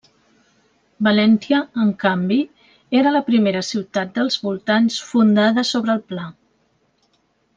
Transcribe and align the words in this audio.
Valentia, 1.07 1.59
en 1.83 1.91
canvi, 2.03 2.37
era 3.01 3.11
la 3.15 3.21
primera 3.29 3.61
ciutat 3.69 4.15
dels 4.17 4.39
voltants 4.47 4.97
fundada 5.13 5.69
sobre 5.75 5.97
el 5.99 6.03
pla. 6.13 6.25